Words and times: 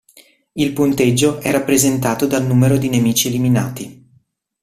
Il 0.53 0.73
punteggio 0.73 1.37
è 1.41 1.51
rappresentato 1.51 2.25
dal 2.25 2.43
numero 2.43 2.77
di 2.79 2.89
nemici 2.89 3.27
eliminati. 3.27 4.03